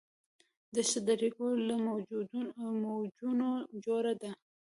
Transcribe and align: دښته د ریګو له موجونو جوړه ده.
دښته 0.75 0.99
د 1.07 1.09
ریګو 1.21 1.47
له 2.61 2.67
موجونو 2.85 3.49
جوړه 3.85 4.13
ده. 4.21 4.31